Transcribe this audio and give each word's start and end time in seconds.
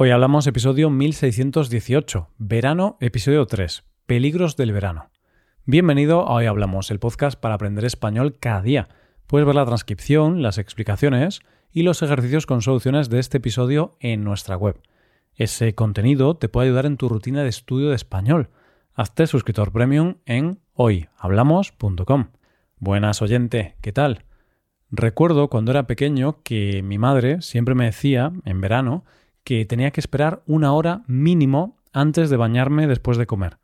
Hoy 0.00 0.10
hablamos 0.10 0.46
episodio 0.46 0.90
1618, 0.90 2.28
verano, 2.38 2.98
episodio 3.00 3.44
3, 3.46 3.82
peligros 4.06 4.56
del 4.56 4.70
verano. 4.70 5.10
Bienvenido 5.64 6.20
a 6.20 6.34
Hoy 6.34 6.46
Hablamos, 6.46 6.92
el 6.92 7.00
podcast 7.00 7.36
para 7.36 7.56
aprender 7.56 7.84
español 7.84 8.36
cada 8.38 8.62
día. 8.62 8.88
Puedes 9.26 9.44
ver 9.44 9.56
la 9.56 9.66
transcripción, 9.66 10.40
las 10.40 10.58
explicaciones 10.58 11.40
y 11.72 11.82
los 11.82 12.00
ejercicios 12.00 12.46
con 12.46 12.62
soluciones 12.62 13.10
de 13.10 13.18
este 13.18 13.38
episodio 13.38 13.96
en 13.98 14.22
nuestra 14.22 14.56
web. 14.56 14.80
Ese 15.34 15.74
contenido 15.74 16.36
te 16.36 16.48
puede 16.48 16.68
ayudar 16.68 16.86
en 16.86 16.96
tu 16.96 17.08
rutina 17.08 17.42
de 17.42 17.48
estudio 17.48 17.88
de 17.88 17.96
español. 17.96 18.50
Hazte 18.94 19.26
suscriptor 19.26 19.72
premium 19.72 20.18
en 20.26 20.60
hoyhablamos.com. 20.74 22.28
Buenas 22.76 23.20
oyente, 23.20 23.74
¿qué 23.80 23.90
tal? 23.90 24.26
Recuerdo 24.92 25.50
cuando 25.50 25.72
era 25.72 25.88
pequeño 25.88 26.44
que 26.44 26.84
mi 26.84 26.98
madre 26.98 27.42
siempre 27.42 27.74
me 27.74 27.86
decía, 27.86 28.30
en 28.44 28.60
verano, 28.60 29.04
que 29.48 29.64
tenía 29.64 29.92
que 29.92 30.00
esperar 30.00 30.42
una 30.44 30.74
hora 30.74 31.04
mínimo 31.06 31.78
antes 31.94 32.28
de 32.28 32.36
bañarme 32.36 32.86
después 32.86 33.16
de 33.16 33.26
comer. 33.26 33.56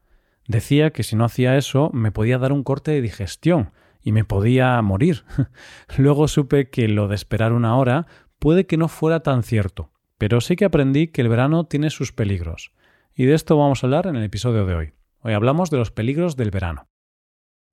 Decía 0.48 0.92
que 0.92 1.02
si 1.02 1.14
no 1.14 1.26
hacía 1.26 1.58
eso 1.58 1.90
me 1.92 2.10
podía 2.10 2.38
dar 2.38 2.52
un 2.52 2.62
corte 2.62 2.92
de 2.92 3.02
digestión 3.02 3.70
y 4.00 4.12
me 4.12 4.24
podía 4.24 4.80
morir. 4.80 5.24
Luego 5.98 6.26
supe 6.26 6.70
que 6.70 6.88
lo 6.88 7.06
de 7.06 7.16
esperar 7.16 7.52
una 7.52 7.76
hora 7.76 8.06
puede 8.38 8.64
que 8.64 8.78
no 8.78 8.88
fuera 8.88 9.20
tan 9.20 9.42
cierto, 9.42 9.90
pero 10.16 10.40
sí 10.40 10.56
que 10.56 10.64
aprendí 10.64 11.08
que 11.08 11.20
el 11.20 11.28
verano 11.28 11.64
tiene 11.64 11.90
sus 11.90 12.12
peligros. 12.12 12.72
Y 13.14 13.26
de 13.26 13.34
esto 13.34 13.58
vamos 13.58 13.84
a 13.84 13.86
hablar 13.86 14.06
en 14.06 14.16
el 14.16 14.24
episodio 14.24 14.64
de 14.64 14.74
hoy. 14.74 14.92
Hoy 15.20 15.34
hablamos 15.34 15.68
de 15.68 15.76
los 15.76 15.90
peligros 15.90 16.34
del 16.34 16.50
verano. 16.50 16.88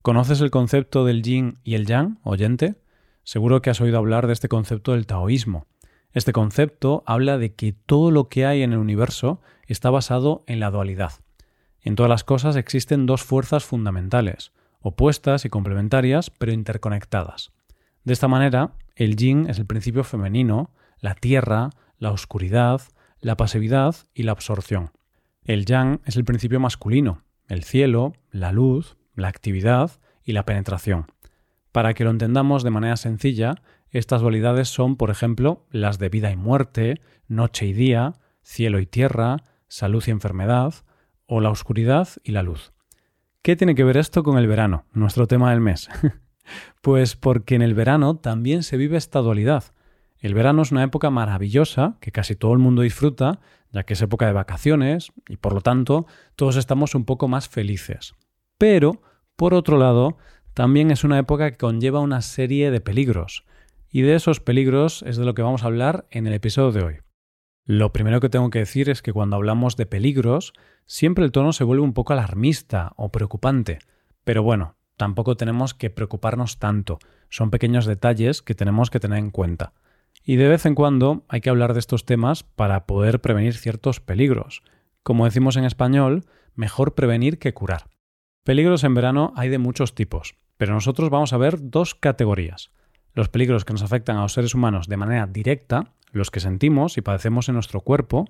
¿Conoces 0.01 0.41
el 0.41 0.51
concepto 0.51 1.05
del 1.05 1.21
yin 1.21 1.59
y 1.63 1.75
el 1.75 1.85
yang, 1.85 2.19
oyente? 2.23 2.75
Seguro 3.23 3.61
que 3.61 3.69
has 3.69 3.79
oído 3.79 3.97
hablar 3.97 4.27
de 4.27 4.33
este 4.33 4.49
concepto 4.49 4.91
del 4.91 5.07
taoísmo. 5.07 5.67
Este 6.13 6.33
concepto 6.33 7.03
habla 7.05 7.37
de 7.37 7.53
que 7.53 7.73
todo 7.73 8.11
lo 8.11 8.27
que 8.27 8.45
hay 8.45 8.63
en 8.63 8.73
el 8.73 8.79
universo 8.79 9.41
está 9.67 9.89
basado 9.89 10.43
en 10.47 10.59
la 10.59 10.71
dualidad. 10.71 11.13
En 11.81 11.95
todas 11.95 12.09
las 12.09 12.23
cosas 12.23 12.55
existen 12.55 13.05
dos 13.05 13.23
fuerzas 13.23 13.63
fundamentales, 13.63 14.51
opuestas 14.81 15.45
y 15.45 15.49
complementarias, 15.49 16.29
pero 16.29 16.51
interconectadas. 16.51 17.51
De 18.03 18.13
esta 18.13 18.27
manera, 18.27 18.73
el 18.95 19.15
yin 19.15 19.49
es 19.49 19.57
el 19.57 19.65
principio 19.65 20.03
femenino, 20.03 20.71
la 20.99 21.15
tierra, 21.15 21.69
la 21.97 22.11
oscuridad, 22.11 22.81
la 23.19 23.37
pasividad 23.37 23.95
y 24.13 24.23
la 24.23 24.31
absorción. 24.31 24.91
El 25.43 25.65
yang 25.65 26.01
es 26.05 26.17
el 26.17 26.25
principio 26.25 26.59
masculino, 26.59 27.23
el 27.47 27.63
cielo, 27.63 28.13
la 28.31 28.51
luz, 28.51 28.97
la 29.15 29.27
actividad 29.27 29.91
y 30.23 30.33
la 30.33 30.45
penetración. 30.45 31.07
Para 31.71 31.93
que 31.93 32.03
lo 32.03 32.09
entendamos 32.09 32.63
de 32.63 32.69
manera 32.69 32.97
sencilla, 32.97 33.55
estas 33.91 34.21
dualidades 34.21 34.69
son, 34.69 34.95
por 34.95 35.09
ejemplo, 35.09 35.65
las 35.71 35.99
de 35.99 36.09
vida 36.09 36.31
y 36.31 36.35
muerte, 36.35 37.01
noche 37.27 37.67
y 37.67 37.73
día, 37.73 38.13
cielo 38.41 38.79
y 38.79 38.85
tierra, 38.85 39.43
salud 39.67 40.03
y 40.07 40.11
enfermedad, 40.11 40.73
o 41.25 41.41
la 41.41 41.49
oscuridad 41.49 42.07
y 42.23 42.31
la 42.31 42.43
luz. 42.43 42.73
¿Qué 43.41 43.55
tiene 43.55 43.75
que 43.75 43.83
ver 43.83 43.97
esto 43.97 44.23
con 44.23 44.37
el 44.37 44.47
verano, 44.47 44.85
nuestro 44.93 45.27
tema 45.27 45.51
del 45.51 45.61
mes? 45.61 45.89
pues 46.81 47.15
porque 47.15 47.55
en 47.55 47.61
el 47.61 47.73
verano 47.73 48.17
también 48.17 48.63
se 48.63 48.77
vive 48.77 48.97
esta 48.97 49.19
dualidad. 49.19 49.63
El 50.19 50.35
verano 50.35 50.61
es 50.61 50.71
una 50.71 50.83
época 50.83 51.09
maravillosa 51.09 51.97
que 51.99 52.11
casi 52.11 52.35
todo 52.35 52.53
el 52.53 52.59
mundo 52.59 52.83
disfruta, 52.83 53.39
ya 53.71 53.83
que 53.83 53.93
es 53.93 54.01
época 54.01 54.27
de 54.27 54.33
vacaciones 54.33 55.11
y 55.27 55.37
por 55.37 55.53
lo 55.53 55.61
tanto 55.61 56.05
todos 56.35 56.57
estamos 56.57 56.93
un 56.93 57.05
poco 57.05 57.27
más 57.27 57.49
felices. 57.49 58.13
Pero, 58.57 59.01
por 59.35 59.55
otro 59.55 59.77
lado, 59.77 60.17
también 60.53 60.91
es 60.91 61.03
una 61.03 61.17
época 61.17 61.49
que 61.49 61.57
conlleva 61.57 62.01
una 62.01 62.21
serie 62.21 62.69
de 62.69 62.81
peligros, 62.81 63.45
y 63.91 64.01
de 64.01 64.15
esos 64.15 64.39
peligros 64.39 65.03
es 65.05 65.17
de 65.17 65.25
lo 65.25 65.33
que 65.33 65.41
vamos 65.41 65.63
a 65.63 65.67
hablar 65.67 66.07
en 66.09 66.25
el 66.25 66.33
episodio 66.33 66.71
de 66.71 66.83
hoy. 66.83 66.95
Lo 67.65 67.91
primero 67.91 68.19
que 68.21 68.29
tengo 68.29 68.49
que 68.49 68.59
decir 68.59 68.89
es 68.89 69.01
que 69.01 69.13
cuando 69.13 69.35
hablamos 69.35 69.75
de 69.75 69.85
peligros, 69.85 70.53
siempre 70.85 71.25
el 71.25 71.31
tono 71.31 71.53
se 71.53 71.65
vuelve 71.65 71.83
un 71.83 71.93
poco 71.93 72.13
alarmista 72.13 72.93
o 72.95 73.11
preocupante, 73.11 73.79
pero 74.23 74.43
bueno, 74.43 74.77
tampoco 74.97 75.35
tenemos 75.35 75.73
que 75.73 75.89
preocuparnos 75.89 76.57
tanto, 76.57 76.99
son 77.29 77.51
pequeños 77.51 77.85
detalles 77.85 78.41
que 78.41 78.55
tenemos 78.55 78.89
que 78.89 78.99
tener 78.99 79.19
en 79.19 79.29
cuenta. 79.29 79.73
Y 80.23 80.37
de 80.37 80.47
vez 80.47 80.65
en 80.65 80.75
cuando 80.75 81.25
hay 81.27 81.41
que 81.41 81.49
hablar 81.49 81.73
de 81.73 81.79
estos 81.79 82.05
temas 82.05 82.43
para 82.43 82.85
poder 82.85 83.21
prevenir 83.21 83.55
ciertos 83.55 83.99
peligros. 83.99 84.63
Como 85.03 85.25
decimos 85.25 85.57
en 85.57 85.63
español, 85.63 86.25
mejor 86.53 86.93
prevenir 86.93 87.39
que 87.39 87.53
curar. 87.53 87.89
Peligros 88.43 88.83
en 88.83 88.93
verano 88.93 89.33
hay 89.35 89.49
de 89.49 89.57
muchos 89.57 89.95
tipos, 89.95 90.35
pero 90.57 90.73
nosotros 90.73 91.09
vamos 91.09 91.33
a 91.33 91.37
ver 91.37 91.57
dos 91.59 91.95
categorías. 91.95 92.71
Los 93.13 93.29
peligros 93.29 93.65
que 93.65 93.73
nos 93.73 93.83
afectan 93.83 94.17
a 94.17 94.21
los 94.21 94.33
seres 94.33 94.55
humanos 94.55 94.87
de 94.87 94.97
manera 94.97 95.27
directa, 95.27 95.93
los 96.11 96.31
que 96.31 96.39
sentimos 96.39 96.97
y 96.97 97.01
padecemos 97.01 97.49
en 97.49 97.55
nuestro 97.55 97.81
cuerpo, 97.81 98.25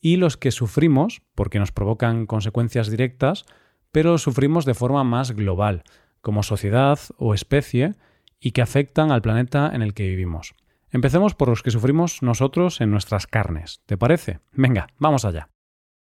y 0.00 0.16
los 0.16 0.36
que 0.36 0.50
sufrimos 0.50 1.22
porque 1.34 1.58
nos 1.58 1.72
provocan 1.72 2.26
consecuencias 2.26 2.90
directas, 2.90 3.46
pero 3.92 4.18
sufrimos 4.18 4.64
de 4.64 4.74
forma 4.74 5.04
más 5.04 5.32
global, 5.32 5.84
como 6.20 6.42
sociedad 6.42 6.98
o 7.16 7.34
especie, 7.34 7.94
y 8.40 8.52
que 8.52 8.62
afectan 8.62 9.10
al 9.10 9.22
planeta 9.22 9.70
en 9.72 9.82
el 9.82 9.94
que 9.94 10.08
vivimos. 10.08 10.54
Empecemos 10.90 11.34
por 11.34 11.48
los 11.48 11.62
que 11.62 11.70
sufrimos 11.70 12.22
nosotros 12.22 12.80
en 12.80 12.90
nuestras 12.90 13.26
carnes. 13.26 13.82
¿Te 13.86 13.96
parece? 13.96 14.40
Venga, 14.52 14.88
vamos 14.98 15.24
allá. 15.24 15.50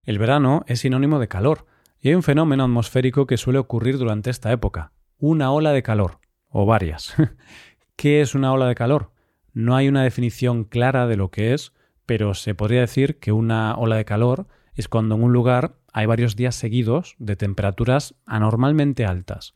El 0.04 0.20
verano 0.20 0.64
es 0.68 0.82
sinónimo 0.82 1.20
de 1.20 1.28
calor, 1.28 1.66
y 2.00 2.10
hay 2.10 2.16
un 2.16 2.24
fenómeno 2.24 2.64
atmosférico 2.64 3.28
que 3.28 3.38
suele 3.38 3.60
ocurrir 3.60 3.98
durante 3.98 4.30
esta 4.30 4.52
época, 4.52 4.94
una 5.18 5.52
ola 5.52 5.72
de 5.72 5.84
calor, 5.84 6.20
o 6.48 6.66
varias. 6.66 7.14
¿Qué 8.00 8.22
es 8.22 8.34
una 8.34 8.54
ola 8.54 8.66
de 8.68 8.76
calor? 8.76 9.12
No 9.52 9.76
hay 9.76 9.90
una 9.90 10.04
definición 10.04 10.64
clara 10.64 11.06
de 11.06 11.18
lo 11.18 11.32
que 11.32 11.54
es, 11.54 11.74
pero 12.06 12.34
se 12.34 12.56
podría 12.56 12.80
decir 12.80 13.20
que 13.20 13.34
una 13.34 13.76
ola 13.76 13.98
de 13.98 14.06
calor 14.06 14.48
es 14.74 14.88
cuando 14.88 15.16
en 15.16 15.24
un 15.24 15.34
lugar 15.34 15.76
hay 15.92 16.06
varios 16.06 16.38
días 16.38 16.56
seguidos 16.56 17.18
de 17.20 17.36
temperaturas 17.36 18.16
anormalmente 18.26 19.06
altas. 19.06 19.54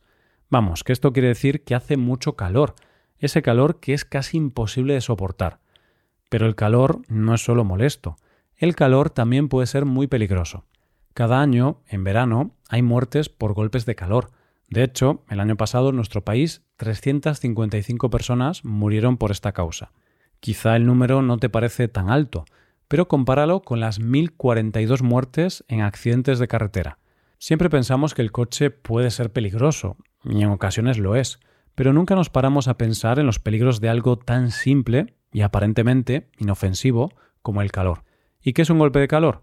Vamos, 0.50 0.84
que 0.84 0.92
esto 0.92 1.14
quiere 1.14 1.28
decir 1.28 1.64
que 1.64 1.74
hace 1.74 1.96
mucho 1.96 2.36
calor, 2.36 2.74
ese 3.18 3.40
calor 3.40 3.80
que 3.80 3.94
es 3.94 4.04
casi 4.04 4.36
imposible 4.36 4.92
de 4.92 5.00
soportar. 5.00 5.60
Pero 6.28 6.44
el 6.44 6.54
calor 6.54 7.00
no 7.08 7.32
es 7.32 7.42
solo 7.42 7.64
molesto, 7.64 8.16
el 8.58 8.76
calor 8.76 9.08
también 9.08 9.48
puede 9.48 9.68
ser 9.68 9.86
muy 9.86 10.06
peligroso. 10.06 10.66
Cada 11.14 11.40
año, 11.40 11.80
en 11.88 12.04
verano, 12.04 12.54
hay 12.68 12.82
muertes 12.82 13.30
por 13.30 13.54
golpes 13.54 13.86
de 13.86 13.94
calor, 13.94 14.32
de 14.68 14.82
hecho, 14.82 15.24
el 15.28 15.40
año 15.40 15.56
pasado 15.56 15.90
en 15.90 15.96
nuestro 15.96 16.24
país 16.24 16.62
355 16.76 18.10
personas 18.10 18.64
murieron 18.64 19.16
por 19.16 19.30
esta 19.30 19.52
causa. 19.52 19.92
Quizá 20.40 20.76
el 20.76 20.86
número 20.86 21.22
no 21.22 21.38
te 21.38 21.48
parece 21.48 21.88
tan 21.88 22.10
alto, 22.10 22.44
pero 22.88 23.08
compáralo 23.08 23.62
con 23.62 23.80
las 23.80 24.00
1042 24.00 25.02
muertes 25.02 25.64
en 25.68 25.80
accidentes 25.80 26.38
de 26.38 26.48
carretera. 26.48 26.98
Siempre 27.38 27.70
pensamos 27.70 28.14
que 28.14 28.22
el 28.22 28.32
coche 28.32 28.70
puede 28.70 29.10
ser 29.10 29.32
peligroso, 29.32 29.96
y 30.24 30.42
en 30.42 30.50
ocasiones 30.50 30.98
lo 30.98 31.16
es, 31.16 31.40
pero 31.74 31.92
nunca 31.92 32.14
nos 32.14 32.30
paramos 32.30 32.68
a 32.68 32.78
pensar 32.78 33.18
en 33.18 33.26
los 33.26 33.38
peligros 33.38 33.80
de 33.80 33.88
algo 33.88 34.16
tan 34.16 34.50
simple 34.50 35.14
y 35.32 35.42
aparentemente 35.42 36.30
inofensivo 36.38 37.12
como 37.42 37.62
el 37.62 37.72
calor. 37.72 38.04
¿Y 38.42 38.52
qué 38.52 38.62
es 38.62 38.70
un 38.70 38.78
golpe 38.78 39.00
de 39.00 39.08
calor? 39.08 39.42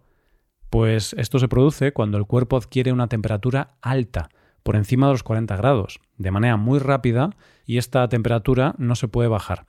Pues 0.69 1.13
esto 1.17 1.37
se 1.39 1.49
produce 1.49 1.91
cuando 1.91 2.17
el 2.17 2.25
cuerpo 2.25 2.57
adquiere 2.57 2.93
una 2.93 3.07
temperatura 3.07 3.75
alta, 3.81 4.29
por 4.63 4.75
encima 4.75 5.07
de 5.07 5.13
los 5.13 5.23
40 5.23 5.55
grados, 5.57 5.99
de 6.17 6.31
manera 6.31 6.57
muy 6.57 6.79
rápida 6.79 7.31
y 7.65 7.77
esta 7.77 8.07
temperatura 8.09 8.75
no 8.77 8.95
se 8.95 9.07
puede 9.07 9.29
bajar. 9.29 9.65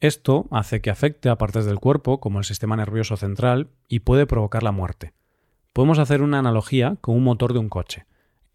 Esto 0.00 0.46
hace 0.50 0.80
que 0.80 0.90
afecte 0.90 1.28
a 1.28 1.38
partes 1.38 1.64
del 1.64 1.80
cuerpo, 1.80 2.20
como 2.20 2.38
el 2.38 2.44
sistema 2.44 2.76
nervioso 2.76 3.16
central, 3.16 3.70
y 3.88 4.00
puede 4.00 4.26
provocar 4.26 4.62
la 4.62 4.72
muerte. 4.72 5.14
Podemos 5.72 5.98
hacer 5.98 6.22
una 6.22 6.38
analogía 6.38 6.96
con 7.00 7.16
un 7.16 7.24
motor 7.24 7.52
de 7.52 7.58
un 7.58 7.68
coche. 7.68 8.06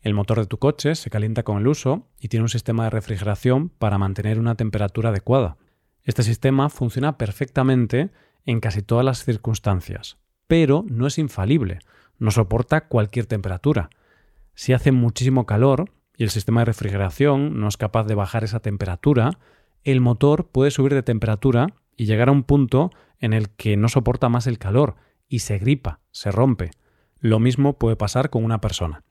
El 0.02 0.13
motor 0.13 0.40
de 0.40 0.47
tu 0.47 0.57
coche 0.57 0.96
se 0.96 1.09
calienta 1.09 1.44
con 1.44 1.57
el 1.57 1.68
uso 1.68 2.08
y 2.19 2.28
tiene 2.28 2.44
un 2.44 2.50
sistema 2.50 2.85
de 2.85 2.90
refrigeración 2.90 3.69
para 3.69 3.97
mantener 3.97 4.40
una 4.40 4.56
temperatura 4.56 5.09
adecuada. 5.09 5.58
Este 6.03 6.23
sistema 6.23 6.69
funciona 6.69 7.18
perfectamente 7.18 8.09
en 8.46 8.59
casi 8.59 8.81
todas 8.81 9.06
las 9.06 9.23
circunstancias, 9.23 10.18
pero 10.47 10.84
no 10.88 11.06
es 11.06 11.19
infalible, 11.19 11.79
no 12.17 12.32
soporta 12.32 12.87
cualquier 12.87 13.28
temperatura. 13.28 13.90
Si 14.53 14.73
hace 14.73 14.91
muchísimo 14.91 15.45
calor 15.45 15.91
y 16.15 16.23
el 16.23 16.29
sistema 16.29 16.61
de 16.61 16.65
refrigeración 16.65 17.59
no 17.59 17.67
es 17.67 17.77
capaz 17.77 18.05
de 18.05 18.15
bajar 18.15 18.43
esa 18.43 18.59
temperatura, 18.59 19.39
el 19.83 20.01
motor 20.01 20.49
puede 20.51 20.71
subir 20.71 20.93
de 20.93 21.03
temperatura 21.03 21.67
y 21.97 22.05
llegar 22.05 22.29
a 22.29 22.33
un 22.33 22.43
punto 22.43 22.91
en 23.19 23.33
el 23.33 23.49
que 23.49 23.77
no 23.77 23.89
soporta 23.89 24.29
más 24.29 24.47
el 24.47 24.59
calor 24.59 24.95
y 25.27 25.39
se 25.39 25.57
gripa, 25.57 25.99
se 26.11 26.31
rompe. 26.31 26.71
Lo 27.19 27.39
mismo 27.39 27.77
puede 27.77 27.95
pasar 27.95 28.29
con 28.29 28.43
una 28.43 28.61
persona. 28.61 29.03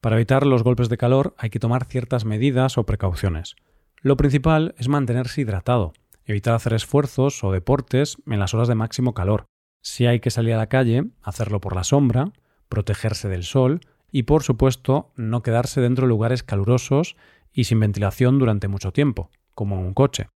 Para 0.00 0.16
evitar 0.16 0.46
los 0.46 0.62
golpes 0.62 0.88
de 0.88 0.96
calor 0.96 1.34
hay 1.38 1.50
que 1.50 1.58
tomar 1.58 1.84
ciertas 1.84 2.24
medidas 2.24 2.78
o 2.78 2.84
precauciones. 2.84 3.56
Lo 4.00 4.16
principal 4.16 4.74
es 4.78 4.88
mantenerse 4.88 5.40
hidratado, 5.40 5.92
evitar 6.24 6.54
hacer 6.54 6.72
esfuerzos 6.72 7.42
o 7.42 7.52
deportes 7.52 8.16
en 8.26 8.38
las 8.38 8.54
horas 8.54 8.68
de 8.68 8.74
máximo 8.74 9.12
calor. 9.12 9.46
Si 9.82 10.06
hay 10.06 10.20
que 10.20 10.30
salir 10.30 10.54
a 10.54 10.58
la 10.58 10.68
calle, 10.68 11.04
hacerlo 11.22 11.60
por 11.60 11.74
la 11.74 11.84
sombra, 11.84 12.32
protegerse 12.68 13.28
del 13.28 13.44
sol 13.44 13.80
y 14.10 14.24
por 14.24 14.42
supuesto 14.42 15.12
no 15.16 15.42
quedarse 15.42 15.80
dentro 15.80 16.06
de 16.06 16.10
lugares 16.10 16.42
calurosos 16.42 17.16
y 17.52 17.64
sin 17.64 17.80
ventilación 17.80 18.38
durante 18.38 18.68
mucho 18.68 18.92
tiempo, 18.92 19.30
como 19.54 19.76
en 19.76 19.86
un 19.86 19.94
coche. 19.94 20.28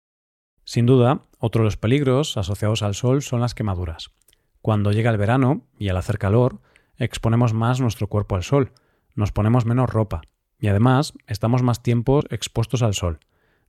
Sin 0.64 0.86
duda, 0.86 1.26
otro 1.38 1.62
de 1.62 1.66
los 1.66 1.76
peligros 1.76 2.36
asociados 2.36 2.82
al 2.82 2.94
sol 2.94 3.22
son 3.22 3.40
las 3.40 3.54
quemaduras. 3.54 4.10
Cuando 4.62 4.92
llega 4.92 5.10
el 5.10 5.18
verano 5.18 5.66
y 5.78 5.88
al 5.88 5.96
hacer 5.96 6.18
calor, 6.18 6.60
exponemos 6.96 7.54
más 7.54 7.80
nuestro 7.80 8.08
cuerpo 8.08 8.36
al 8.36 8.42
sol, 8.42 8.72
nos 9.14 9.32
ponemos 9.32 9.66
menos 9.66 9.90
ropa 9.90 10.22
y 10.58 10.68
además 10.68 11.14
estamos 11.26 11.62
más 11.62 11.82
tiempo 11.82 12.20
expuestos 12.30 12.82
al 12.82 12.94
sol, 12.94 13.20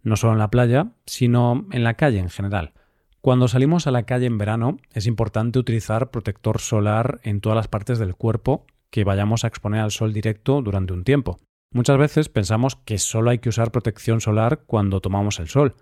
no 0.04 0.18
solo 0.18 0.34
en 0.34 0.40
la 0.40 0.50
playa, 0.50 0.92
sino 1.06 1.66
en 1.72 1.84
la 1.84 1.94
calle 1.94 2.20
en 2.20 2.30
general. 2.30 2.74
Cuando 3.22 3.48
salimos 3.48 3.88
a 3.88 3.92
la 3.92 4.04
calle 4.04 4.26
en 4.26 4.38
verano 4.38 4.78
es 4.94 5.06
importante 5.06 5.60
utilizar 5.60 6.12
protector 6.12 6.60
solar 6.60 7.20
en 7.24 7.40
todas 7.40 7.56
las 7.56 7.68
partes 7.68 8.00
del 8.00 8.16
cuerpo 8.16 8.66
que 8.92 9.04
vayamos 9.04 9.44
a 9.44 9.48
exponer 9.48 9.82
al 9.82 9.92
sol 9.92 10.14
directo 10.14 10.62
durante 10.62 10.94
un 10.94 11.04
tiempo. 11.04 11.40
Muchas 11.72 11.98
veces 11.98 12.30
pensamos 12.30 12.76
que 12.76 13.00
solo 13.00 13.32
hay 13.32 13.40
que 13.40 13.50
usar 13.50 13.72
protección 13.72 14.22
solar 14.22 14.64
cuando 14.68 15.00
tomamos 15.02 15.40
el 15.40 15.48
sol, 15.48 15.76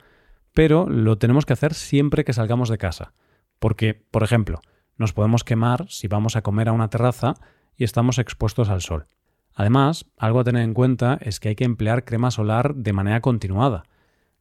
pero 0.54 0.88
lo 0.88 1.18
tenemos 1.18 1.46
que 1.46 1.54
hacer 1.54 1.74
siempre 1.74 2.24
que 2.24 2.34
salgamos 2.34 2.70
de 2.70 2.78
casa, 2.78 3.14
porque, 3.60 3.96
por 3.96 4.24
ejemplo, 4.24 4.62
nos 4.98 5.14
podemos 5.14 5.44
quemar 5.44 5.86
si 5.90 6.08
vamos 6.08 6.36
a 6.36 6.44
comer 6.44 6.70
a 6.70 6.74
una 6.74 6.90
terraza 6.90 7.34
y 7.76 7.84
estamos 7.84 8.20
expuestos 8.20 8.70
al 8.70 8.82
sol. 8.82 9.08
Además, 9.56 10.06
algo 10.18 10.40
a 10.40 10.44
tener 10.44 10.64
en 10.64 10.74
cuenta 10.74 11.18
es 11.22 11.40
que 11.40 11.50
hay 11.50 11.56
que 11.56 11.66
emplear 11.66 12.06
crema 12.06 12.32
solar 12.32 12.76
de 12.76 12.94
manera 12.94 13.22
continuada. 13.22 13.84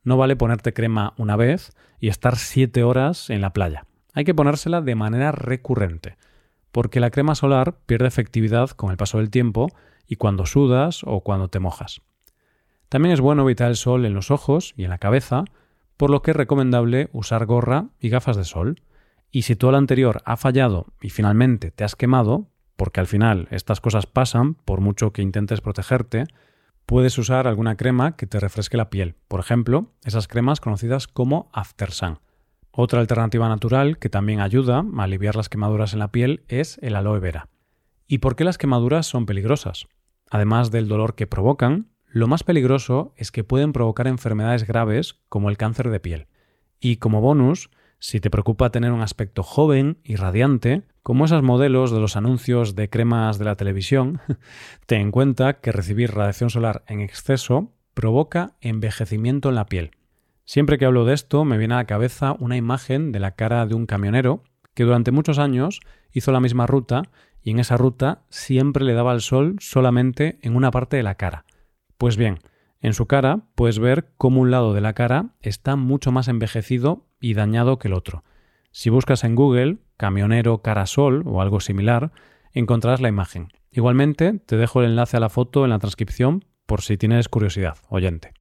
No 0.04 0.16
vale 0.16 0.36
ponerte 0.36 0.72
crema 0.72 1.14
una 1.16 1.36
vez 1.36 1.72
y 1.98 2.08
estar 2.08 2.36
siete 2.36 2.82
horas 2.82 3.30
en 3.30 3.40
la 3.40 3.52
playa. 3.52 3.86
Hay 4.12 4.24
que 4.24 4.34
ponérsela 4.34 4.80
de 4.80 4.94
manera 4.94 5.32
recurrente, 5.32 6.16
porque 6.72 7.00
la 7.00 7.10
crema 7.10 7.34
solar 7.34 7.78
pierde 7.86 8.08
efectividad 8.08 8.70
con 8.70 8.90
el 8.90 8.96
paso 8.96 9.18
del 9.18 9.30
tiempo 9.30 9.68
y 10.06 10.16
cuando 10.16 10.46
sudas 10.46 11.02
o 11.04 11.20
cuando 11.20 11.48
te 11.48 11.60
mojas. 11.60 12.00
También 12.88 13.12
es 13.12 13.20
bueno 13.20 13.42
evitar 13.42 13.68
el 13.68 13.76
sol 13.76 14.04
en 14.06 14.14
los 14.14 14.30
ojos 14.30 14.72
y 14.76 14.84
en 14.84 14.90
la 14.90 14.98
cabeza, 14.98 15.44
por 15.96 16.10
lo 16.10 16.22
que 16.22 16.30
es 16.30 16.36
recomendable 16.36 17.10
usar 17.12 17.44
gorra 17.44 17.88
y 18.00 18.08
gafas 18.08 18.36
de 18.36 18.44
sol. 18.44 18.82
Y 19.30 19.42
si 19.42 19.56
todo 19.56 19.72
lo 19.72 19.76
anterior 19.76 20.22
ha 20.24 20.36
fallado 20.36 20.86
y 21.02 21.10
finalmente 21.10 21.70
te 21.70 21.84
has 21.84 21.96
quemado, 21.96 22.48
porque 22.76 23.00
al 23.00 23.06
final 23.06 23.48
estas 23.50 23.80
cosas 23.80 24.06
pasan 24.06 24.54
por 24.54 24.80
mucho 24.80 25.12
que 25.12 25.20
intentes 25.20 25.60
protegerte, 25.60 26.24
puedes 26.86 27.18
usar 27.18 27.46
alguna 27.46 27.76
crema 27.76 28.16
que 28.16 28.26
te 28.26 28.40
refresque 28.40 28.78
la 28.78 28.88
piel. 28.88 29.16
Por 29.28 29.40
ejemplo, 29.40 29.92
esas 30.04 30.28
cremas 30.28 30.60
conocidas 30.60 31.06
como 31.06 31.50
After 31.52 31.90
Sun. 31.90 32.20
Otra 32.70 33.00
alternativa 33.00 33.48
natural 33.48 33.98
que 33.98 34.08
también 34.08 34.40
ayuda 34.40 34.84
a 34.96 35.02
aliviar 35.02 35.36
las 35.36 35.48
quemaduras 35.48 35.92
en 35.92 35.98
la 35.98 36.12
piel 36.12 36.44
es 36.48 36.78
el 36.82 36.96
aloe 36.96 37.20
vera. 37.20 37.48
¿Y 38.06 38.18
por 38.18 38.36
qué 38.36 38.44
las 38.44 38.58
quemaduras 38.58 39.06
son 39.06 39.26
peligrosas? 39.26 39.86
Además 40.30 40.70
del 40.70 40.88
dolor 40.88 41.14
que 41.14 41.26
provocan, 41.26 41.88
lo 42.06 42.26
más 42.26 42.42
peligroso 42.42 43.12
es 43.16 43.30
que 43.30 43.44
pueden 43.44 43.72
provocar 43.72 44.06
enfermedades 44.06 44.66
graves 44.66 45.20
como 45.28 45.50
el 45.50 45.56
cáncer 45.56 45.90
de 45.90 46.00
piel. 46.00 46.26
Y 46.80 46.96
como 46.96 47.20
bonus, 47.20 47.70
si 47.98 48.20
te 48.20 48.30
preocupa 48.30 48.70
tener 48.70 48.92
un 48.92 49.02
aspecto 49.02 49.42
joven 49.42 49.98
y 50.04 50.16
radiante, 50.16 50.84
como 51.02 51.24
esos 51.24 51.42
modelos 51.42 51.90
de 51.90 52.00
los 52.00 52.16
anuncios 52.16 52.74
de 52.74 52.88
cremas 52.88 53.38
de 53.38 53.44
la 53.44 53.56
televisión, 53.56 54.20
ten 54.86 55.00
en 55.00 55.10
cuenta 55.10 55.60
que 55.60 55.72
recibir 55.72 56.12
radiación 56.12 56.50
solar 56.50 56.84
en 56.86 57.00
exceso 57.00 57.72
provoca 57.94 58.56
envejecimiento 58.60 59.48
en 59.48 59.54
la 59.56 59.66
piel. 59.66 59.90
Siempre 60.48 60.78
que 60.78 60.86
hablo 60.86 61.04
de 61.04 61.12
esto 61.12 61.44
me 61.44 61.58
viene 61.58 61.74
a 61.74 61.76
la 61.76 61.84
cabeza 61.84 62.34
una 62.38 62.56
imagen 62.56 63.12
de 63.12 63.18
la 63.18 63.32
cara 63.32 63.66
de 63.66 63.74
un 63.74 63.84
camionero 63.84 64.44
que 64.72 64.84
durante 64.84 65.10
muchos 65.10 65.38
años 65.38 65.80
hizo 66.10 66.32
la 66.32 66.40
misma 66.40 66.66
ruta 66.66 67.02
y 67.42 67.50
en 67.50 67.58
esa 67.58 67.76
ruta 67.76 68.22
siempre 68.30 68.86
le 68.86 68.94
daba 68.94 69.12
el 69.12 69.20
sol 69.20 69.56
solamente 69.60 70.38
en 70.40 70.56
una 70.56 70.70
parte 70.70 70.96
de 70.96 71.02
la 71.02 71.16
cara. 71.16 71.44
Pues 71.98 72.16
bien, 72.16 72.38
en 72.80 72.94
su 72.94 73.04
cara 73.04 73.40
puedes 73.56 73.78
ver 73.78 74.08
cómo 74.16 74.40
un 74.40 74.50
lado 74.50 74.72
de 74.72 74.80
la 74.80 74.94
cara 74.94 75.34
está 75.42 75.76
mucho 75.76 76.12
más 76.12 76.28
envejecido 76.28 77.04
y 77.20 77.34
dañado 77.34 77.78
que 77.78 77.88
el 77.88 77.94
otro. 77.94 78.24
Si 78.70 78.88
buscas 78.88 79.24
en 79.24 79.34
Google 79.34 79.76
camionero 79.98 80.62
cara 80.62 80.86
sol 80.86 81.24
o 81.26 81.42
algo 81.42 81.60
similar, 81.60 82.10
encontrarás 82.54 83.02
la 83.02 83.10
imagen. 83.10 83.48
Igualmente, 83.70 84.32
te 84.46 84.56
dejo 84.56 84.80
el 84.80 84.92
enlace 84.92 85.18
a 85.18 85.20
la 85.20 85.28
foto 85.28 85.64
en 85.64 85.70
la 85.70 85.78
transcripción 85.78 86.46
por 86.64 86.80
si 86.80 86.96
tienes 86.96 87.28
curiosidad, 87.28 87.76
oyente. 87.90 88.32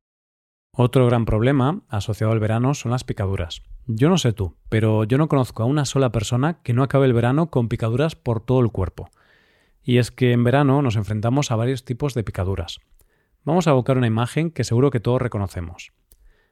Otro 0.80 1.08
gran 1.08 1.26
problema 1.26 1.82
asociado 1.90 2.32
al 2.32 2.40
verano 2.40 2.76
son 2.76 2.92
las 2.92 3.04
picaduras. 3.04 3.64
Yo 3.88 4.10
no 4.10 4.20
sé 4.20 4.32
tú, 4.32 4.58
pero 4.70 5.06
yo 5.06 5.18
no 5.18 5.28
conozco 5.28 5.64
a 5.64 5.66
una 5.66 5.86
sola 5.86 6.12
persona 6.12 6.62
que 6.62 6.74
no 6.74 6.84
acabe 6.84 7.08
el 7.08 7.14
verano 7.14 7.50
con 7.50 7.68
picaduras 7.68 8.16
por 8.16 8.42
todo 8.42 8.60
el 8.60 8.72
cuerpo. 8.72 9.10
Y 9.82 9.98
es 9.98 10.12
que 10.12 10.34
en 10.34 10.44
verano 10.44 10.84
nos 10.84 10.96
enfrentamos 10.96 11.50
a 11.50 11.56
varios 11.56 11.84
tipos 11.84 12.14
de 12.14 12.24
picaduras. 12.24 12.80
Vamos 13.44 13.66
a 13.66 13.72
evocar 13.72 13.98
una 13.98 14.06
imagen 14.06 14.52
que 14.52 14.64
seguro 14.64 14.92
que 14.92 15.00
todos 15.00 15.20
reconocemos. 15.20 15.94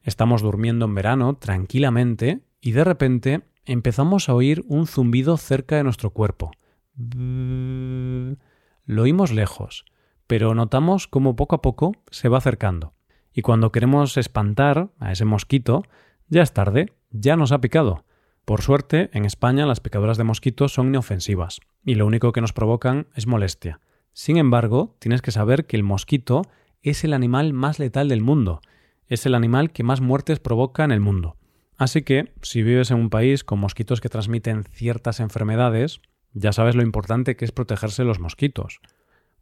Estamos 0.02 0.42
durmiendo 0.42 0.86
en 0.86 0.96
verano 0.96 1.36
tranquilamente 1.36 2.40
y 2.60 2.72
de 2.72 2.82
repente 2.82 3.42
empezamos 3.64 4.28
a 4.28 4.34
oír 4.34 4.64
un 4.66 4.88
zumbido 4.88 5.36
cerca 5.36 5.76
de 5.76 5.84
nuestro 5.84 6.10
cuerpo. 6.10 6.50
Lo 6.96 9.02
oímos 9.02 9.30
lejos, 9.30 9.84
pero 10.26 10.52
notamos 10.56 11.06
cómo 11.06 11.36
poco 11.36 11.54
a 11.54 11.62
poco 11.62 11.92
se 12.10 12.28
va 12.28 12.38
acercando 12.38 12.95
y 13.36 13.42
cuando 13.42 13.70
queremos 13.70 14.16
espantar 14.16 14.88
a 14.98 15.12
ese 15.12 15.26
mosquito, 15.26 15.82
ya 16.28 16.40
es 16.40 16.54
tarde, 16.54 16.94
ya 17.10 17.36
nos 17.36 17.52
ha 17.52 17.60
picado. 17.60 18.06
Por 18.46 18.62
suerte, 18.62 19.10
en 19.12 19.26
España 19.26 19.66
las 19.66 19.80
picaduras 19.80 20.16
de 20.16 20.24
mosquitos 20.24 20.72
son 20.72 20.88
inofensivas 20.88 21.60
y 21.84 21.96
lo 21.96 22.06
único 22.06 22.32
que 22.32 22.40
nos 22.40 22.54
provocan 22.54 23.08
es 23.14 23.26
molestia. 23.26 23.78
Sin 24.14 24.38
embargo, 24.38 24.96
tienes 25.00 25.20
que 25.20 25.32
saber 25.32 25.66
que 25.66 25.76
el 25.76 25.82
mosquito 25.82 26.42
es 26.80 27.04
el 27.04 27.12
animal 27.12 27.52
más 27.52 27.78
letal 27.78 28.08
del 28.08 28.22
mundo, 28.22 28.62
es 29.06 29.26
el 29.26 29.34
animal 29.34 29.70
que 29.70 29.82
más 29.82 30.00
muertes 30.00 30.40
provoca 30.40 30.84
en 30.84 30.90
el 30.90 31.00
mundo. 31.00 31.36
Así 31.76 32.00
que, 32.02 32.32
si 32.40 32.62
vives 32.62 32.90
en 32.90 32.96
un 32.96 33.10
país 33.10 33.44
con 33.44 33.58
mosquitos 33.58 34.00
que 34.00 34.08
transmiten 34.08 34.64
ciertas 34.72 35.20
enfermedades, 35.20 36.00
ya 36.32 36.54
sabes 36.54 36.74
lo 36.74 36.82
importante 36.82 37.36
que 37.36 37.44
es 37.44 37.52
protegerse 37.52 38.02
de 38.02 38.08
los 38.08 38.18
mosquitos, 38.18 38.80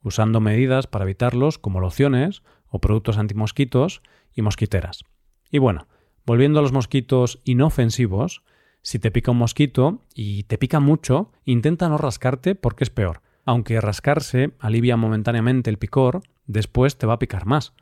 usando 0.05 0.41
medidas 0.41 0.87
para 0.87 1.05
evitarlos 1.05 1.59
como 1.59 1.81
lociones 1.81 2.45
o 2.69 2.79
productos 2.79 3.19
antimosquitos 3.19 4.03
y 4.33 4.43
mosquiteras. 4.43 5.05
Y 5.51 5.59
bueno, 5.59 5.89
volviendo 6.25 6.61
a 6.61 6.63
los 6.63 6.73
mosquitos 6.73 7.41
inofensivos, 7.45 8.43
si 8.83 8.99
te 8.99 9.11
pica 9.11 9.33
un 9.33 9.39
mosquito 9.39 10.03
y 10.15 10.45
te 10.45 10.59
pica 10.59 10.79
mucho, 10.79 11.33
intenta 11.45 11.89
no 11.89 11.99
rascarte 11.99 12.55
porque 12.55 12.85
es 12.85 12.91
peor. 12.91 13.23
Aunque 13.47 13.81
rascarse 13.81 14.53
alivia 14.59 14.97
momentáneamente 14.97 15.71
el 15.71 15.79
picor, 15.79 16.23
después 16.47 16.97
te 16.99 17.07
va 17.07 17.15
a 17.15 17.19
picar 17.19 17.47
más. 17.47 17.73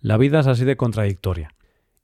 La 0.00 0.16
vida 0.16 0.40
es 0.40 0.46
así 0.46 0.64
de 0.64 0.76
contradictoria. 0.76 1.54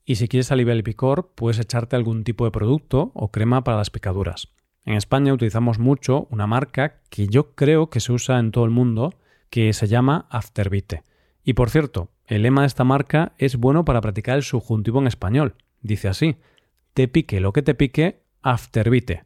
Y 0.05 0.17
si 0.17 0.27
quieres 0.27 0.51
aliviar 0.51 0.77
el 0.77 0.85
picor, 0.85 1.33
puedes 1.35 1.59
echarte 1.59 1.95
algún 1.95 2.25
tipo 2.25 2.45
de 2.45 2.51
producto 2.51 3.13
o 3.15 3.31
crema 3.31 3.63
para 3.63 3.77
las 3.77 3.91
picaduras. 3.91 4.49
En 4.85 4.95
España 4.95 5.35
utilizamos 5.35 5.79
mucho 5.79 6.27
una 6.31 6.47
marca 6.47 7.03
que 7.11 7.27
yo 7.29 7.55
creo 7.55 7.91
que 7.91 8.01
se 8.01 8.13
usa 8.13 8.39
en 8.39 8.51
todo 8.51 8.65
el 8.65 8.71
mundo, 8.71 9.13
que 9.51 9.73
se 9.73 9.87
llama 9.87 10.27
Afterbite. 10.31 11.03
Y 11.45 11.55
por 11.55 11.71
cierto, 11.71 12.11
el 12.27 12.43
lema 12.43 12.63
de 12.63 12.67
esta 12.67 12.85
marca 12.85 13.33
es 13.39 13.57
bueno 13.57 13.85
para 13.85 14.01
practicar 14.01 14.37
el 14.37 14.43
subjuntivo 14.43 15.01
en 15.01 15.07
español. 15.07 15.55
Dice 15.81 16.09
así: 16.09 16.37
Te 16.95 17.09
pique 17.09 17.41
lo 17.41 17.53
que 17.53 17.63
te 17.63 17.75
pique, 17.75 18.23
Afterbite. 18.43 19.25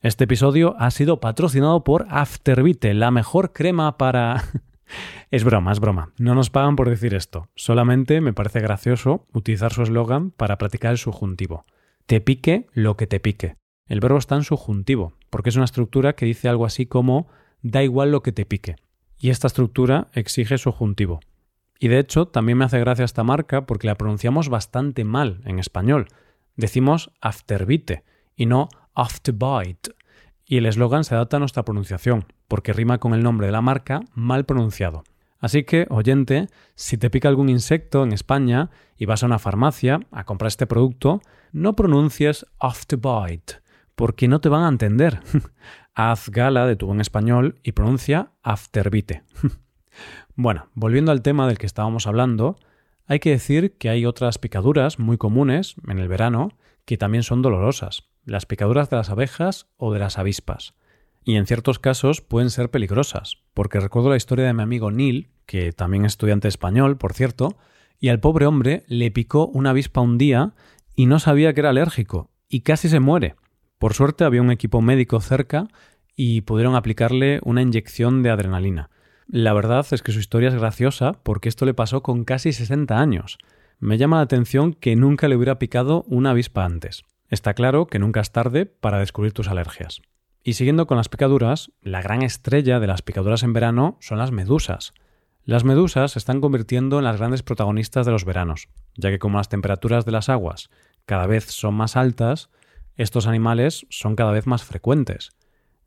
Este 0.00 0.24
episodio 0.24 0.76
ha 0.78 0.90
sido 0.90 1.20
patrocinado 1.20 1.82
por 1.82 2.06
Afterbite, 2.10 2.94
la 2.94 3.10
mejor 3.10 3.52
crema 3.52 3.96
para. 3.96 4.44
es 5.30 5.44
broma, 5.44 5.72
es 5.72 5.80
broma. 5.80 6.12
No 6.18 6.34
nos 6.34 6.50
pagan 6.50 6.76
por 6.76 6.90
decir 6.90 7.14
esto. 7.14 7.48
Solamente 7.54 8.20
me 8.20 8.32
parece 8.32 8.60
gracioso 8.60 9.26
utilizar 9.32 9.72
su 9.72 9.82
eslogan 9.82 10.30
para 10.30 10.58
practicar 10.58 10.92
el 10.92 10.98
subjuntivo. 10.98 11.64
Te 12.06 12.20
pique 12.20 12.66
lo 12.72 12.96
que 12.96 13.06
te 13.06 13.18
pique. 13.18 13.56
El 13.86 14.00
verbo 14.00 14.18
está 14.18 14.36
en 14.36 14.44
subjuntivo, 14.44 15.14
porque 15.30 15.48
es 15.48 15.56
una 15.56 15.64
estructura 15.64 16.14
que 16.14 16.26
dice 16.26 16.48
algo 16.48 16.66
así 16.66 16.86
como 16.86 17.28
da 17.62 17.82
igual 17.82 18.10
lo 18.12 18.22
que 18.22 18.32
te 18.32 18.44
pique. 18.44 18.76
Y 19.18 19.30
esta 19.30 19.46
estructura 19.46 20.08
exige 20.12 20.58
subjuntivo. 20.58 21.20
Y 21.78 21.88
de 21.88 21.98
hecho, 21.98 22.26
también 22.26 22.58
me 22.58 22.64
hace 22.64 22.80
gracia 22.80 23.04
esta 23.04 23.24
marca 23.24 23.66
porque 23.66 23.86
la 23.86 23.96
pronunciamos 23.96 24.48
bastante 24.48 25.04
mal 25.04 25.40
en 25.44 25.58
español. 25.58 26.06
Decimos 26.56 27.10
afterbite 27.20 28.04
y 28.34 28.46
no 28.46 28.68
afterbite. 28.94 29.92
Y 30.44 30.58
el 30.58 30.66
eslogan 30.66 31.04
se 31.04 31.14
adapta 31.14 31.36
a 31.36 31.40
nuestra 31.40 31.64
pronunciación, 31.64 32.24
porque 32.48 32.72
rima 32.72 32.98
con 32.98 33.14
el 33.14 33.22
nombre 33.22 33.46
de 33.46 33.52
la 33.52 33.60
marca 33.60 34.02
mal 34.14 34.44
pronunciado. 34.44 35.04
Así 35.38 35.64
que, 35.64 35.86
oyente, 35.90 36.48
si 36.74 36.96
te 36.96 37.10
pica 37.10 37.28
algún 37.28 37.48
insecto 37.48 38.04
en 38.04 38.12
España 38.12 38.70
y 38.96 39.04
vas 39.04 39.22
a 39.22 39.26
una 39.26 39.38
farmacia 39.38 40.00
a 40.10 40.24
comprar 40.24 40.48
este 40.48 40.66
producto, 40.66 41.20
no 41.52 41.76
pronuncies 41.76 42.46
afterbite, 42.58 43.60
porque 43.94 44.28
no 44.28 44.40
te 44.40 44.48
van 44.48 44.64
a 44.64 44.68
entender. 44.68 45.20
Haz 45.98 46.28
gala 46.28 46.66
de 46.66 46.76
tu 46.76 46.86
buen 46.86 47.00
español 47.00 47.58
y 47.62 47.72
pronuncia 47.72 48.30
afterbite. 48.42 49.24
Bueno, 50.38 50.68
volviendo 50.74 51.10
al 51.10 51.22
tema 51.22 51.48
del 51.48 51.56
que 51.56 51.64
estábamos 51.64 52.06
hablando, 52.06 52.58
hay 53.06 53.18
que 53.18 53.30
decir 53.30 53.78
que 53.78 53.88
hay 53.88 54.04
otras 54.04 54.36
picaduras 54.36 54.98
muy 54.98 55.16
comunes 55.16 55.76
en 55.88 55.98
el 55.98 56.08
verano 56.08 56.50
que 56.84 56.98
también 56.98 57.22
son 57.22 57.40
dolorosas, 57.40 58.10
las 58.26 58.44
picaduras 58.44 58.90
de 58.90 58.98
las 58.98 59.08
abejas 59.08 59.68
o 59.78 59.94
de 59.94 59.98
las 59.98 60.18
avispas. 60.18 60.74
Y 61.24 61.36
en 61.36 61.46
ciertos 61.46 61.78
casos 61.78 62.20
pueden 62.20 62.50
ser 62.50 62.70
peligrosas, 62.70 63.38
porque 63.54 63.80
recuerdo 63.80 64.10
la 64.10 64.18
historia 64.18 64.44
de 64.44 64.52
mi 64.52 64.62
amigo 64.62 64.90
Neil, 64.90 65.30
que 65.46 65.72
también 65.72 66.04
es 66.04 66.12
estudiante 66.12 66.48
español, 66.48 66.98
por 66.98 67.14
cierto, 67.14 67.56
y 67.98 68.10
al 68.10 68.20
pobre 68.20 68.44
hombre 68.44 68.84
le 68.86 69.10
picó 69.10 69.46
una 69.46 69.70
avispa 69.70 70.02
un 70.02 70.18
día 70.18 70.52
y 70.94 71.06
no 71.06 71.18
sabía 71.20 71.54
que 71.54 71.60
era 71.60 71.70
alérgico, 71.70 72.30
y 72.50 72.60
casi 72.60 72.90
se 72.90 73.00
muere. 73.00 73.36
Por 73.78 73.94
suerte 73.94 74.24
había 74.24 74.42
un 74.42 74.50
equipo 74.50 74.80
médico 74.80 75.20
cerca 75.20 75.68
y 76.14 76.40
pudieron 76.42 76.74
aplicarle 76.74 77.40
una 77.44 77.62
inyección 77.62 78.22
de 78.22 78.30
adrenalina. 78.30 78.90
La 79.28 79.52
verdad 79.52 79.86
es 79.90 80.02
que 80.02 80.12
su 80.12 80.20
historia 80.20 80.48
es 80.48 80.54
graciosa 80.54 81.12
porque 81.22 81.48
esto 81.48 81.66
le 81.66 81.74
pasó 81.74 82.02
con 82.02 82.24
casi 82.24 82.52
60 82.52 82.98
años. 82.98 83.38
Me 83.78 83.98
llama 83.98 84.16
la 84.16 84.22
atención 84.22 84.72
que 84.72 84.96
nunca 84.96 85.28
le 85.28 85.36
hubiera 85.36 85.58
picado 85.58 86.04
una 86.08 86.30
avispa 86.30 86.64
antes. 86.64 87.04
Está 87.28 87.54
claro 87.54 87.86
que 87.86 87.98
nunca 87.98 88.20
es 88.20 88.32
tarde 88.32 88.66
para 88.66 88.98
descubrir 88.98 89.32
tus 89.32 89.48
alergias. 89.48 90.00
Y 90.42 90.54
siguiendo 90.54 90.86
con 90.86 90.96
las 90.96 91.08
picaduras, 91.08 91.72
la 91.82 92.00
gran 92.00 92.22
estrella 92.22 92.78
de 92.78 92.86
las 92.86 93.02
picaduras 93.02 93.42
en 93.42 93.52
verano 93.52 93.98
son 94.00 94.18
las 94.18 94.30
medusas. 94.30 94.94
Las 95.42 95.64
medusas 95.64 96.12
se 96.12 96.18
están 96.20 96.40
convirtiendo 96.40 96.98
en 96.98 97.04
las 97.04 97.18
grandes 97.18 97.42
protagonistas 97.42 98.06
de 98.06 98.12
los 98.12 98.24
veranos, 98.24 98.68
ya 98.96 99.10
que 99.10 99.18
como 99.18 99.38
las 99.38 99.48
temperaturas 99.48 100.04
de 100.04 100.12
las 100.12 100.28
aguas 100.28 100.70
cada 101.04 101.26
vez 101.26 101.44
son 101.46 101.74
más 101.74 101.96
altas, 101.96 102.48
estos 102.96 103.26
animales 103.26 103.86
son 103.90 104.16
cada 104.16 104.32
vez 104.32 104.46
más 104.46 104.64
frecuentes. 104.64 105.30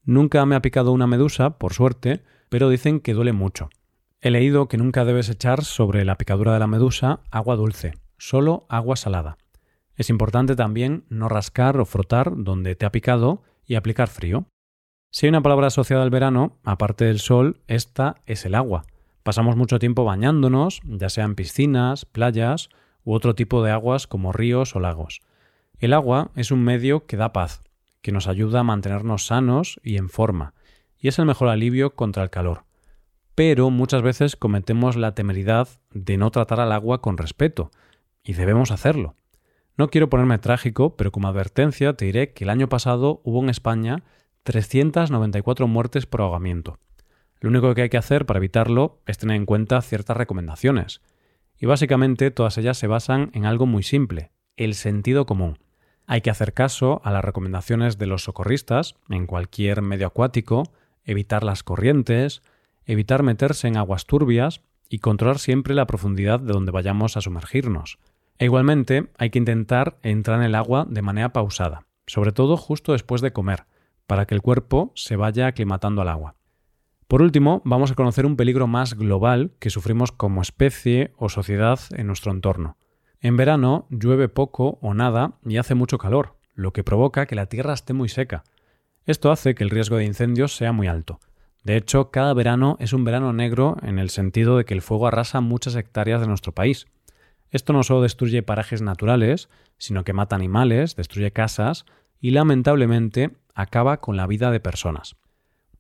Nunca 0.04 0.46
me 0.46 0.56
ha 0.56 0.62
picado 0.62 0.92
una 0.92 1.08
medusa, 1.08 1.58
por 1.58 1.74
suerte, 1.74 2.24
pero 2.50 2.70
dicen 2.70 3.00
que 3.00 3.14
duele 3.14 3.34
mucho. 3.34 3.70
He 4.22 4.32
leído 4.32 4.68
que 4.68 4.78
nunca 4.78 5.06
debes 5.06 5.30
echar 5.30 5.64
sobre 5.64 6.04
la 6.04 6.18
picadura 6.18 6.54
de 6.54 6.60
la 6.60 6.68
medusa 6.68 7.22
agua 7.32 7.56
dulce, 7.56 7.94
solo 8.18 8.66
agua 8.70 8.96
salada. 8.96 9.38
Es 9.96 10.10
importante 10.10 10.56
también 10.56 11.06
no 11.10 11.30
rascar 11.30 11.78
o 11.80 11.86
frotar 11.86 12.32
donde 12.36 12.76
te 12.76 12.86
ha 12.86 12.92
picado 12.92 13.44
y 13.66 13.76
aplicar 13.76 14.08
frío. 14.08 14.46
Si 15.12 15.26
hay 15.26 15.30
una 15.30 15.42
palabra 15.42 15.68
asociada 15.68 16.04
al 16.04 16.10
verano, 16.10 16.60
aparte 16.64 17.06
del 17.06 17.20
sol, 17.20 17.62
esta 17.68 18.16
es 18.26 18.46
el 18.46 18.56
agua. 18.56 18.84
Pasamos 19.24 19.56
mucho 19.56 19.80
tiempo 19.80 20.06
bañándonos, 20.06 20.82
ya 20.86 21.10
sea 21.10 21.26
en 21.26 21.36
piscinas, 21.36 22.06
playas 22.06 22.70
u 23.04 23.14
otro 23.14 23.36
tipo 23.36 23.64
de 23.64 23.72
aguas 23.72 24.08
como 24.08 24.32
ríos 24.32 24.76
o 24.76 24.80
lagos. 24.80 25.22
El 25.80 25.94
agua 25.94 26.32
es 26.36 26.52
un 26.52 26.62
medio 26.62 27.06
que 27.06 27.16
da 27.16 27.32
paz, 27.32 27.62
que 28.02 28.12
nos 28.12 28.28
ayuda 28.28 28.60
a 28.60 28.64
mantenernos 28.64 29.28
sanos 29.28 29.80
y 29.82 29.96
en 29.96 30.10
forma, 30.10 30.54
y 30.98 31.08
es 31.08 31.20
el 31.20 31.26
mejor 31.26 31.48
alivio 31.48 31.96
contra 31.96 32.22
el 32.22 32.30
calor. 32.30 32.66
Pero 33.34 33.70
muchas 33.70 34.02
veces 34.02 34.36
cometemos 34.36 34.98
la 34.98 35.16
temeridad 35.16 35.70
de 35.92 36.18
no 36.18 36.32
tratar 36.32 36.60
al 36.60 36.74
agua 36.74 37.02
con 37.02 37.18
respeto, 37.18 37.72
y 38.24 38.34
debemos 38.34 38.72
hacerlo. 38.72 39.16
No 39.78 39.88
quiero 39.88 40.10
ponerme 40.10 40.38
trágico, 40.38 40.98
pero 40.98 41.14
como 41.14 41.30
advertencia 41.30 41.94
te 41.94 42.04
diré 42.04 42.34
que 42.34 42.44
el 42.44 42.50
año 42.50 42.68
pasado 42.68 43.22
hubo 43.24 43.42
en 43.42 43.50
España 43.50 44.04
394 44.44 45.66
muertes 45.70 46.06
por 46.06 46.20
ahogamiento. 46.20 46.78
Lo 47.40 47.50
único 47.50 47.74
que 47.74 47.84
hay 47.84 47.90
que 47.90 47.98
hacer 47.98 48.26
para 48.26 48.40
evitarlo 48.40 49.02
es 49.06 49.18
tener 49.18 49.38
en 49.38 49.46
cuenta 49.46 49.82
ciertas 49.82 50.18
recomendaciones. 50.18 51.00
Y 51.58 51.68
básicamente 51.68 52.32
todas 52.32 52.58
ellas 52.58 52.78
se 52.78 52.88
basan 52.88 53.32
en 53.34 53.46
algo 53.46 53.66
muy 53.66 53.84
simple, 53.84 54.34
el 54.58 54.76
sentido 54.76 55.26
común. 55.26 55.58
Hay 56.12 56.22
que 56.22 56.32
hacer 56.32 56.56
caso 56.56 57.02
a 57.04 57.12
las 57.12 57.24
recomendaciones 57.24 58.00
de 58.00 58.08
los 58.08 58.24
socorristas 58.24 58.96
en 59.10 59.28
cualquier 59.28 59.84
medio 59.84 60.08
acuático, 60.08 60.64
evitar 61.06 61.44
las 61.44 61.62
corrientes, 61.62 62.42
evitar 62.88 63.22
meterse 63.22 63.68
en 63.68 63.78
aguas 63.78 64.08
turbias 64.08 64.62
y 64.90 65.00
controlar 65.00 65.38
siempre 65.38 65.76
la 65.76 65.86
profundidad 65.86 66.40
de 66.40 66.52
donde 66.52 66.72
vayamos 66.72 67.16
a 67.16 67.22
sumergirnos. 67.22 68.00
E 68.40 68.46
igualmente 68.46 69.12
hay 69.20 69.30
que 69.30 69.38
intentar 69.38 70.00
entrar 70.02 70.40
en 70.40 70.48
el 70.48 70.56
agua 70.56 70.88
de 70.90 71.04
manera 71.04 71.32
pausada, 71.32 71.86
sobre 72.08 72.32
todo 72.32 72.58
justo 72.58 72.94
después 72.94 73.22
de 73.22 73.32
comer, 73.32 73.66
para 74.08 74.26
que 74.26 74.34
el 74.34 74.42
cuerpo 74.42 74.92
se 74.96 75.16
vaya 75.16 75.46
aclimatando 75.46 76.02
al 76.02 76.10
agua. 76.10 76.34
Por 77.08 77.22
último, 77.22 77.62
vamos 77.66 77.92
a 77.92 77.96
conocer 77.96 78.26
un 78.26 78.36
peligro 78.36 78.66
más 78.66 78.96
global 78.96 79.52
que 79.60 79.70
sufrimos 79.70 80.12
como 80.12 80.42
especie 80.42 81.14
o 81.18 81.30
sociedad 81.30 81.80
en 81.92 82.08
nuestro 82.08 82.32
entorno. 82.32 82.78
En 83.22 83.36
verano 83.36 83.86
llueve 83.90 84.30
poco 84.30 84.78
o 84.82 84.94
nada 84.94 85.34
y 85.46 85.58
hace 85.58 85.76
mucho 85.76 85.98
calor, 85.98 86.36
lo 86.54 86.72
que 86.72 86.84
provoca 86.84 87.26
que 87.26 87.36
la 87.36 87.48
tierra 87.48 87.74
esté 87.74 87.94
muy 87.94 88.08
seca. 88.08 88.44
Esto 89.06 89.32
hace 89.32 89.56
que 89.56 89.64
el 89.64 89.70
riesgo 89.70 89.98
de 89.98 90.06
incendios 90.06 90.56
sea 90.56 90.72
muy 90.72 90.88
alto. 90.88 91.20
De 91.64 91.76
hecho, 91.76 92.12
cada 92.12 92.34
verano 92.34 92.78
es 92.80 92.94
un 92.94 93.04
verano 93.04 93.34
negro 93.34 93.76
en 93.82 94.00
el 94.00 94.10
sentido 94.10 94.58
de 94.58 94.64
que 94.64 94.74
el 94.74 94.82
fuego 94.82 95.08
arrasa 95.08 95.42
muchas 95.42 95.76
hectáreas 95.76 96.22
de 96.22 96.28
nuestro 96.28 96.54
país. 96.54 96.88
Esto 97.52 97.74
no 97.74 97.84
solo 97.84 98.02
destruye 98.02 98.44
parajes 98.44 98.82
naturales, 98.82 99.50
sino 99.78 100.06
que 100.06 100.14
mata 100.14 100.38
animales, 100.38 100.96
destruye 100.96 101.32
casas 101.32 101.86
y 102.22 102.32
lamentablemente 102.32 103.32
acaba 103.54 104.00
con 104.00 104.16
la 104.16 104.28
vida 104.28 104.52
de 104.52 104.62
personas. 104.62 105.18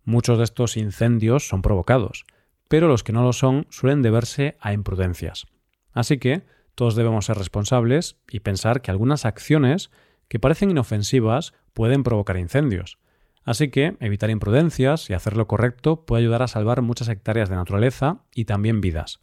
Muchos 0.03 0.38
de 0.38 0.43
estos 0.43 0.75
incendios 0.75 1.48
son 1.48 1.62
provocados, 1.62 2.25
pero 2.67 2.88
los 2.88 3.03
que 3.03 3.13
no 3.13 3.24
lo 3.24 3.31
son 3.31 3.67
suelen 3.69 4.01
deberse 4.01 4.58
a 4.60 4.74
imprudencias. 4.74 5.48
Así 5.93 6.17
que 6.17 6.43
todos 6.80 6.96
debemos 6.96 7.26
ser 7.26 7.38
responsables 7.38 8.16
y 8.32 8.40
pensar 8.40 8.82
que 8.82 8.90
algunas 8.90 9.26
acciones 9.26 9.92
que 10.30 10.40
parecen 10.40 10.72
inofensivas 10.72 11.54
pueden 11.74 12.04
provocar 12.04 12.38
incendios. 12.38 13.00
Así 13.44 13.70
que 13.70 13.98
evitar 14.00 14.30
imprudencias 14.30 15.10
y 15.10 15.14
hacer 15.14 15.36
lo 15.36 15.46
correcto 15.46 16.06
puede 16.06 16.22
ayudar 16.22 16.42
a 16.42 16.48
salvar 16.48 16.82
muchas 16.82 17.10
hectáreas 17.10 17.50
de 17.50 17.58
naturaleza 17.58 18.24
y 18.34 18.46
también 18.46 18.80
vidas. 18.80 19.20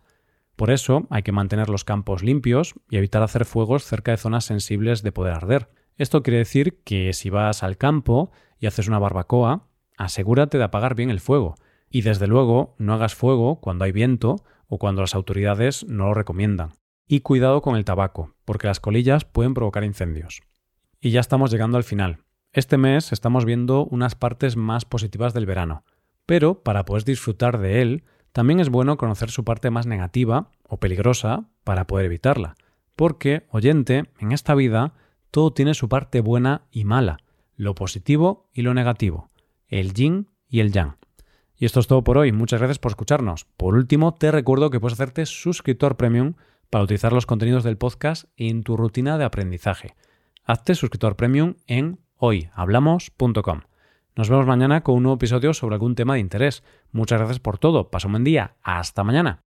Por 0.55 0.71
eso 0.71 1.07
hay 1.09 1.23
que 1.23 1.33
mantener 1.33 1.71
los 1.71 1.85
campos 1.85 2.23
limpios 2.23 2.75
y 2.91 2.99
evitar 2.99 3.23
hacer 3.23 3.47
fuegos 3.47 3.85
cerca 3.85 4.11
de 4.11 4.19
zonas 4.19 4.45
sensibles 4.45 5.03
de 5.03 5.13
poder 5.13 5.33
arder. 5.33 5.71
Esto 5.97 6.23
quiere 6.23 6.37
decir 6.37 6.83
que 6.85 7.15
si 7.15 7.31
vas 7.31 7.63
al 7.63 7.79
campo 7.79 8.33
y 8.59 8.67
haces 8.67 8.87
una 8.87 8.99
barbacoa, 8.99 9.67
asegúrate 9.97 10.59
de 10.59 10.65
apagar 10.65 10.95
bien 10.95 11.09
el 11.09 11.21
fuego 11.21 11.55
y 11.89 12.03
desde 12.03 12.27
luego 12.27 12.75
no 12.77 12.93
hagas 12.93 13.15
fuego 13.15 13.63
cuando 13.63 13.87
hay 13.87 13.93
viento 13.93 14.45
o 14.69 14.77
cuando 14.77 15.01
las 15.01 15.15
autoridades 15.15 15.87
no 15.89 16.09
lo 16.09 16.13
recomiendan. 16.13 16.73
Y 17.09 17.21
cuidado 17.21 17.63
con 17.63 17.77
el 17.77 17.85
tabaco, 17.85 18.35
porque 18.45 18.67
las 18.67 18.81
colillas 18.81 19.25
pueden 19.25 19.55
provocar 19.55 19.85
incendios. 19.85 20.43
Y 21.01 21.11
ya 21.11 21.21
estamos 21.21 21.53
llegando 21.53 21.77
al 21.77 21.85
final. 21.85 22.25
Este 22.53 22.79
mes 22.79 23.13
estamos 23.13 23.45
viendo 23.45 23.85
unas 23.85 24.17
partes 24.17 24.57
más 24.57 24.85
positivas 24.85 25.33
del 25.33 25.47
verano, 25.47 25.85
pero 26.25 26.63
para 26.65 26.85
poder 26.85 27.05
disfrutar 27.05 27.59
de 27.59 27.81
él, 27.81 28.05
también 28.33 28.59
es 28.59 28.71
bueno 28.71 28.97
conocer 28.97 29.31
su 29.31 29.45
parte 29.45 29.71
más 29.71 29.87
negativa 29.87 30.51
o 30.69 30.81
peligrosa 30.81 31.49
para 31.63 31.87
poder 31.87 32.07
evitarla, 32.07 32.57
porque, 32.97 33.47
oyente, 33.51 34.11
en 34.19 34.33
esta 34.33 34.55
vida 34.55 34.95
todo 35.31 35.53
tiene 35.53 35.75
su 35.75 35.89
parte 35.89 36.21
buena 36.21 36.67
y 36.73 36.85
mala, 36.85 37.19
lo 37.55 37.75
positivo 37.75 38.51
y 38.53 38.63
lo 38.63 38.75
negativo, 38.75 39.31
el 39.69 39.93
yin 39.93 40.29
y 40.49 40.61
el 40.61 40.73
yang. 40.73 40.97
Y 41.57 41.67
esto 41.67 41.81
es 41.81 41.87
todo 41.87 42.03
por 42.05 42.19
hoy, 42.19 42.33
muchas 42.33 42.61
gracias 42.61 42.79
por 42.79 42.91
escucharnos. 42.91 43.45
Por 43.57 43.75
último, 43.75 44.15
te 44.15 44.31
recuerdo 44.31 44.71
que 44.71 44.81
puedes 44.81 44.95
hacerte 44.95 45.25
suscriptor 45.25 45.97
premium 45.97 46.35
para 46.70 46.85
utilizar 46.85 47.12
los 47.12 47.26
contenidos 47.26 47.64
del 47.64 47.78
podcast 47.78 48.25
en 48.37 48.62
tu 48.62 48.76
rutina 48.76 49.18
de 49.18 49.25
aprendizaje. 49.25 49.94
Hazte 50.44 50.75
suscriptor 50.75 51.16
premium 51.16 51.54
en 51.66 51.99
hoyhablamos.com. 52.16 53.62
Nos 54.14 54.30
vemos 54.30 54.46
mañana 54.46 54.82
con 54.82 54.94
un 54.94 55.02
nuevo 55.02 55.16
episodio 55.16 55.52
sobre 55.52 55.75
algún 55.75 55.94
tema 55.94 56.14
de 56.14 56.20
interés. 56.20 56.62
Muchas 56.92 57.18
gracias 57.18 57.40
por 57.40 57.58
todo. 57.58 57.90
Paso 57.90 58.08
un 58.08 58.12
buen 58.12 58.25
día. 58.25 58.56
Hasta 58.62 59.04
mañana. 59.04 59.46